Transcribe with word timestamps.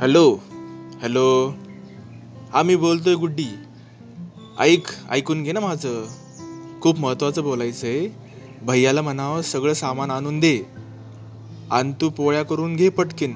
Hello 0.00 0.38
hello. 1.02 1.52
हा 2.52 2.62
मी 2.62 2.76
बोलतोय 2.76 3.14
गुड्डी. 3.14 3.46
ऐक 4.58 4.82
ऐकून 5.10 5.42
घे 5.42 5.52
ना 5.52 5.60
माझं. 5.60 6.06
खूप 6.80 6.98
महत्त्वाचं 6.98 7.42
बोलायचं 7.42 7.86
आहे 7.86 8.08
भैयाला 8.62 9.02
म्हणावं 9.02 9.42
सगळं 9.42 9.72
सामान 9.72 10.10
आणून 10.10 10.40
दे. 10.40 10.62
आणि 11.70 11.92
तू 12.00 12.10
पोळ्या 12.10 12.42
करून 12.42 12.76
घे 12.76 12.88
पटकीन. 12.88 13.34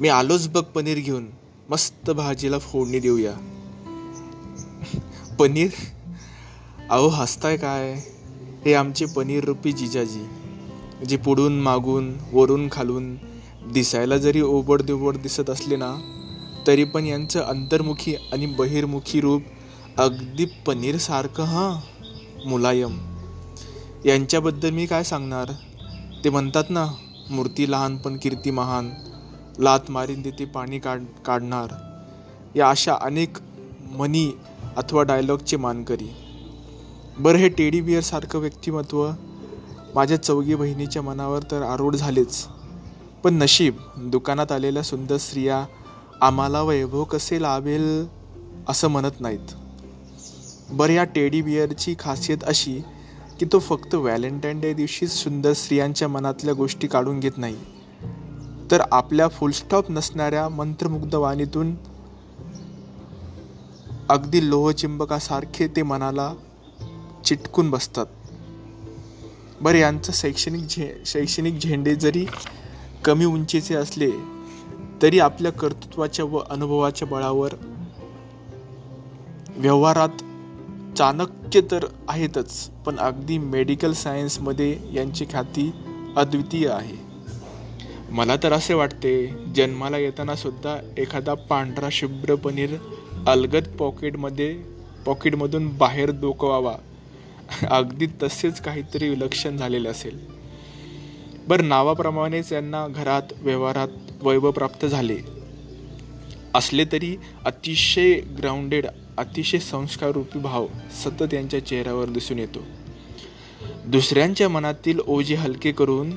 मी 0.00 0.08
आलोच 0.08 0.48
बघ 0.48 0.62
पनीर 0.62 0.98
घेऊन. 0.98 1.26
मस्त 1.68 2.10
भाजीला 2.10 2.58
फोडणी 2.58 2.98
देऊया. 2.98 3.34
पनीर? 5.38 5.68
अहो 6.90 7.08
हसताय 7.08 7.56
काय? 7.56 7.92
हे 8.64 8.74
आमचे 8.74 9.06
पनीर 9.06 9.44
रुपी 9.44 9.72
जिजाजी. 9.72 10.24
जे 11.04 11.16
पुढून 11.16 11.60
मागून 11.60 12.16
वरून 12.32 12.68
खालून 12.72 13.16
दिसायला 13.72 14.16
जरी 14.16 14.40
ओबड 14.40 14.82
देवड 14.82 15.16
दिसत 15.16 15.50
असले 15.50 15.76
ना 15.76 15.96
तरी 16.66 16.84
पण 16.84 17.06
यांचं 17.06 17.40
अंतर्मुखी 17.40 18.14
आणि 18.14 18.46
बहिर्मुखी 18.46 19.20
रूप 19.20 19.42
अगदी 19.96 20.44
पनीरसारखं 20.44 21.42
हां 21.42 21.80
मुलायम. 22.48 22.98
यांच्याबद्दल 24.04 24.70
मी 24.70 24.86
काय 24.86 25.04
सांगणार? 25.04 25.52
ते 26.24 26.30
म्हणतात 26.30 26.64
ना 26.70 26.86
मूर्ती 27.30 27.70
लहान 27.70 27.96
पण 27.96 28.16
कीर्ती 28.16 28.50
महान. 28.50 28.90
लात 29.58 29.80
मारीन 29.88 30.22
देते 30.22 30.44
पाणी 30.44 30.78
काढ 30.78 31.00
काढणार. 31.24 31.68
या 32.56 32.70
अशा 32.70 32.94
अनेक 33.00 33.38
मनी 33.90 34.30
अथवा 34.76 35.02
डायलॉगचे 35.02 35.56
मानकरी. 35.56 36.16
बरं 37.18 37.38
हे 37.38 37.48
टेडी 37.48 37.80
बिअरसारखं 37.80 38.38
व्यक्तिमत्व 38.38 39.10
माझ्या 39.94 40.22
चौघी 40.22 40.54
बहिणीच्या 40.54 41.02
मनावर 41.02 41.42
तर 41.42 41.62
आरूढ 41.62 41.96
झालेच. 41.96 42.46
पण 43.28 43.34
नशीब 43.34 43.76
दुकानात 43.96 44.52
आलेल्या 44.52 44.82
सुंदर 44.82 45.16
स्त्रिया 45.16 45.66
आम्हाला 46.20 46.62
वैभव 46.62 47.04
कसे 47.04 47.42
लाभेल 47.42 48.06
असं 48.68 48.88
म्हणत 48.88 49.20
नाहीत. 49.20 49.52
बरं 50.70 50.92
या 50.92 51.04
टेडी 51.04 51.42
बिअरची 51.42 51.94
खासियत 51.98 52.38
अशी 52.42 52.80
की 53.40 53.46
तो 53.52 53.58
फक्त 53.58 53.94
व्हॅलेंटाईन 53.94 54.60
डे 54.60 54.72
दिवशीच 54.72 55.10
सुंदर 55.10 55.52
स्त्रियांच्या 55.52 56.08
मनातल्या 56.08 56.54
गोष्टी 56.54 56.86
काढून 56.86 57.20
घेत 57.20 57.32
नाही. 57.36 57.56
तर 58.70 58.82
आपल्या 58.92 59.28
फुलस्टॉप 59.28 59.90
नसणाऱ्या 59.90 60.48
मंत्रमुग्ध 60.48 61.14
वाणीतून 61.14 61.74
अगदी 64.08 64.50
लोहचिंबकासारखे 64.50 65.66
ते 65.66 65.82
मनाला 65.82 66.34
चिटकून 67.24 67.70
बसतात. 67.70 68.06
बरं 69.60 69.78
यांचं 69.78 70.12
शैक्षणिक 70.14 70.62
झे 70.62 71.02
शैक्षणिक 71.06 71.58
झेंडे 71.58 71.94
जरी 71.94 72.26
कमी 73.04 73.24
उंचीचे 73.24 73.74
असले 73.74 74.10
तरी 75.02 75.18
आपल्या 75.18 75.52
कर्तृत्वाच्या 75.52 76.24
व 76.24 76.38
अनुभवाच्या 76.50 77.08
बळावर 77.08 77.50
व्यवहारात 79.48 80.22
चाणक्य 80.98 81.60
तर 81.70 81.84
आहेतच 82.08 82.70
पण 82.86 82.98
अगदी 82.98 83.38
मेडिकल 83.38 83.92
सायन्समध्ये 83.92 84.78
यांची 84.92 85.24
ख्याती 85.24 85.72
अद्वितीय 86.16 86.68
आहे. 86.68 86.96
मला 88.10 88.36
तर 88.36 88.52
असे 88.52 88.74
वाटते 88.74 89.34
जन्माला 89.54 89.98
येताना 89.98 90.34
सुद्धा 90.34 90.78
एखादा 90.98 91.34
पांढरा 91.34 91.88
शुभ्र 91.92 92.34
पनीर 92.34 92.76
अलगद 93.26 93.68
पॉकेटमध्ये 93.78 94.62
पॉकेटमधून 95.06 95.76
बाहेर 95.76 96.10
डोकवावा. 96.10 96.74
अगदी 97.70 98.06
तसेच 98.22 98.60
काहीतरी 98.60 99.08
विलक्षण 99.08 99.56
झालेले 99.56 99.88
असेल. 99.88 100.37
बरं 101.48 101.68
नावाप्रमाणेच 101.68 102.52
यांना 102.52 102.88
घरात 102.88 103.22
व्यवहारात 103.36 103.88
वैभव 104.22 104.50
प्राप्त 104.50 104.86
झाले. 104.86 105.18
असले 106.54 106.84
तरी 106.84 107.16
अतिशय 107.44 108.20
ग्राउंडेड 108.20 108.86
अतिशय 109.18 109.58
संस्काररूपी 109.58 110.38
भाव 110.38 110.66
सतत 111.04 111.34
यांच्या 111.34 111.66
चेहऱ्यावर 111.66 112.08
दिसून 112.08 112.38
येतो. 112.38 112.58
दुसऱ्यांच्या 113.86 114.48
मनातील 114.48 115.00
ओझे 115.06 115.34
हलके 115.34 115.72
करून 115.72 116.16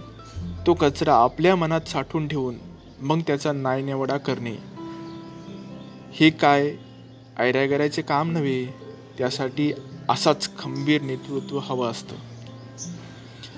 तो 0.67 0.73
कचरा 0.73 1.15
आपल्या 1.15 1.55
मनात 1.55 1.81
साठवून 1.81 2.27
ठेवून 2.27 2.55
मग 3.01 3.19
त्याचा 3.27 3.51
नायनिवडा 3.51 4.17
करणे. 4.17 4.55
हे 6.11 6.29
काय 6.29 6.75
ऐरागऱ्याचे 7.39 8.01
काम 8.01 8.31
नव्हे? 8.31 8.65
त्यासाठी 9.17 9.71
असाच 10.09 10.57
खंबीर 10.57 11.01
नेतृत्व 11.01 11.59
हवं 11.59 11.91
असतं. 11.91 12.30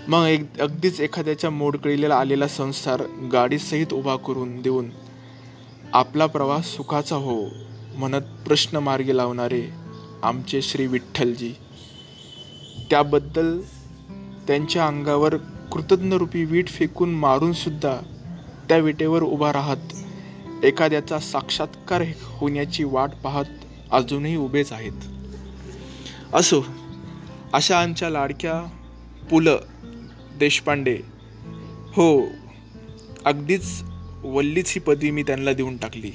मग 0.07 0.25
एक 0.27 0.59
अगदीच 0.61 0.99
एखाद्याच्या 1.01 1.49
मोडकळीला 1.49 2.15
आलेला 2.15 2.47
संसार 2.47 3.03
गाडीसहित 3.33 3.93
उभा 3.93 4.15
करून 4.15 4.61
देऊन 4.61 4.89
आपला 5.93 6.25
प्रवास 6.25 6.65
सुखाचा 6.65 7.15
हो 7.15 7.45
म्हणत 7.95 8.21
प्रश्न 8.45 8.77
मार्गी 8.77 9.17
लावणारे 9.17 9.63
आमचे 10.23 10.61
श्री 10.61 10.87
विठ्ठलजी. 10.87 11.53
त्याबद्दल 12.89 13.59
त्यांच्या 14.47 14.87
अंगावर 14.87 15.37
कृतज्ञरूपी 15.71 16.45
वीट 16.45 16.67
फेकून 16.67 17.13
मारून 17.13 17.53
सुद्धा 17.53 17.97
त्या 18.69 18.77
विटेवर 18.77 19.23
उभा 19.23 19.53
राहत 19.53 20.65
एखाद्याचा 20.65 21.19
साक्षात्कार 21.19 22.03
होण्याची 22.19 22.83
वाट 22.83 23.09
पाहत 23.23 23.45
अजूनही 23.91 24.35
उभेच 24.35 24.71
आहेत. 24.71 24.91
असो 26.33 26.65
अशा 27.53 27.79
आमच्या 27.79 28.09
लाडक्या 28.09 28.61
पुलं 29.29 29.57
देशपांडे. 30.39 30.99
हो 31.95 32.27
अगदीच 33.25 33.83
वल्लीच 34.23 34.71
ही 34.71 34.79
पदवी 34.79 35.11
मी 35.11 35.23
त्यांना 35.23 35.53
देऊन 35.53 35.77
टाकली. 35.77 36.11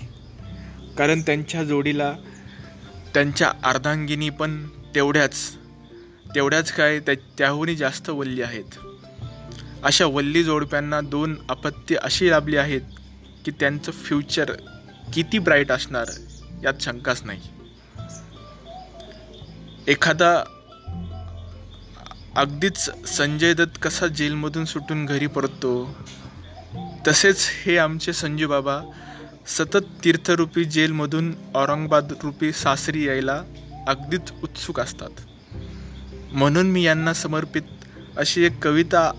कारण 0.98 1.20
त्यांच्या 1.20 1.64
जोडीला 1.64 2.16
त्यांच्या 3.14 3.52
अर्धांगिनी 3.64 4.30
पण 4.30 4.68
तेवढ्याच 4.94 5.56
तेवढ्याच 6.34 6.72
काय 6.72 6.98
त्या 6.98 7.14
त्याहूनही 7.38 7.76
जास्त 7.76 8.10
वल्ली 8.10 8.42
आहेत. 8.42 8.78
अशा 9.82 10.06
वल्ली 10.06 10.44
जोडप्यांना 10.44 11.00
दोन 11.00 11.36
अपत्य 11.48 11.96
अशी 11.96 12.30
लाभली 12.30 12.56
आहेत 12.56 12.80
की 13.44 13.50
त्यांचं 13.50 13.92
फ्युचर 13.92 14.52
किती 15.14 15.38
ब्राईट 15.38 15.72
असणार 15.72 16.06
यात 16.64 16.74
शंकाच 16.80 17.22
नाही. 17.24 17.40
एखादा 19.88 20.44
अगदीच 22.36 22.90
संजय 23.06 23.54
दत्त 23.54 23.78
कसा 23.82 24.06
जेलमधून 24.06 24.64
सुटून 24.64 25.06
घरी 25.06 25.26
परततो? 25.26 25.96
तसेच 27.08 27.48
हे 27.66 27.76
आमचे 27.76 28.12
संजू 28.12 28.48
बाबा 28.48 28.80
सतत 29.46 30.04
तीर्थरूपी 30.04 30.64
जेलमधून 30.64 31.34
औरंगाबाद 31.54 32.12
रूपी 32.22 32.52
सासरी 32.52 33.06
यायला 33.06 33.42
अगदीच 33.88 34.32
उत्सुक 34.42 34.80
असतात. 34.80 35.10
म्हणून 36.32 36.70
मी 36.70 36.82
यांना 36.82 37.12
समर्पित 37.12 37.62
अशी 38.16 38.44
एक 38.44 38.64
कविता 38.64 39.12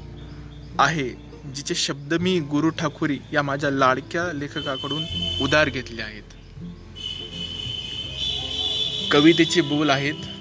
आहे 0.79 1.09
जिचे 1.55 1.75
शब्द 1.75 2.13
मी 2.13 2.39
गुरु 2.39 2.69
ठाकुरी 2.69 3.19
या 3.33 3.41
माझ्या 3.41 3.71
लाडक्या 3.71 4.33
लेखकाकडून 4.33 5.03
उदार 5.41 5.69
घेतले 5.69 6.01
आहेत. 6.01 6.23
कवितेचे 9.11 9.61
बोल 9.61 9.89
आहेत 9.89 10.38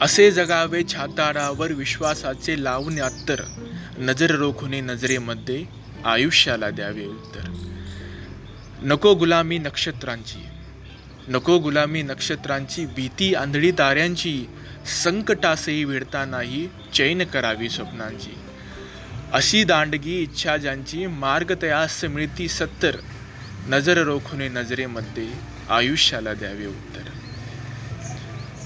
असे 0.00 0.30
जगावे 0.30 0.82
छाताडावर 0.88 1.72
विश्वासाचे 1.72 2.64
लावून 2.64 3.00
अत्तर 3.00 3.42
नजर 3.98 4.30
रोखुने 4.30 4.80
नजरेमध्ये 4.80 5.64
आयुष्याला 6.04 6.70
द्यावे 6.70 7.06
उत्तर. 7.06 7.40
नको 8.82 9.14
गुलामी 9.14 9.58
नक्षत्रांची. 9.58 10.46
नको 11.28 11.58
गुलामी 11.58 12.02
नक्षत्रांची 12.02 12.86
भीती 12.86 13.34
आंधळी 13.34 13.70
ताऱ्यांची 13.70 14.46
संकटासही 15.04 15.84
नाही 16.12 16.68
चैन 16.94 17.22
करावी 17.22 17.68
स्वप्नांची. 17.68 18.38
अशी 19.32 19.64
दांडगी 19.64 20.20
इच्छा 20.20 20.56
ज्यांची 20.56 21.06
मार्ग 21.06 21.54
तयास 21.62 22.04
मिळती 22.04 22.48
सत्तर. 22.48 22.96
नजर 23.68 23.98
रोखुने 23.98 24.48
नजरेमध्ये 24.48 25.28
आयुष्याला 25.68 26.34
द्यावे 26.34 26.66
उत्तर. 26.66 27.25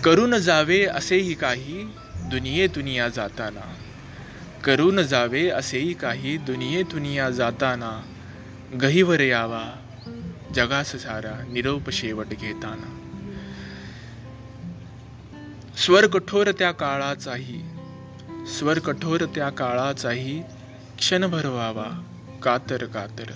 करून 0.04 0.34
जावे 0.36 0.84
असेही 0.84 1.34
काही 1.34 1.84
दुनिये 2.16 2.66
दुनिया 2.66 3.08
जाताना 3.08 3.76
करून 4.64 5.02
जावे 5.02 5.48
असेही 5.48 5.92
काही 5.94 6.36
दुनिये 6.36 6.82
दुनिया 6.82 7.30
जाताना. 7.30 8.02
गहीवर 8.82 9.20
यावा 9.20 9.64
जगास 10.54 10.96
सारा 10.96 11.44
निरोप 11.52 11.90
शेवट 11.90 12.26
घेताना. 12.26 12.96
स्वर 15.76 16.06
कठोर 16.06 16.50
त्या 16.50 16.72
काळाचाही 16.72 17.62
स्वर 18.58 18.78
कठोर 18.78 19.24
त्या 19.24 19.50
काळाचाही 19.50 20.42
क्षणभर 20.98 21.46
व्हावा 21.46 22.04
कातर 22.42 22.84
कातर. 22.84 23.32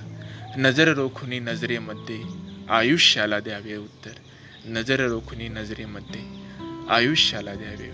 नजर 0.56 0.88
रोखुनी 0.88 1.38
नजरेमध्ये 1.38 2.20
आयुष्याला 2.70 3.40
द्यावे 3.40 3.76
उत्तर. 3.76 4.10
नजर 4.66 5.00
रोखुनी 5.00 5.48
नजरेमध्ये 5.48 6.43
आयुष्याला 6.88 7.54
द्यावे 7.56 7.90